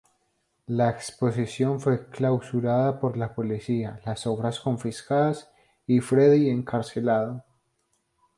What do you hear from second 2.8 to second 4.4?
por la policía, las